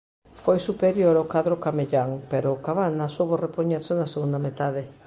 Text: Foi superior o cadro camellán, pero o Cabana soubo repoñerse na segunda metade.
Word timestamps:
Foi 0.43 0.57
superior 0.67 1.15
o 1.19 1.29
cadro 1.33 1.55
camellán, 1.65 2.09
pero 2.31 2.47
o 2.51 2.61
Cabana 2.65 3.05
soubo 3.15 3.41
repoñerse 3.45 3.93
na 3.95 4.11
segunda 4.13 4.39
metade. 4.47 4.81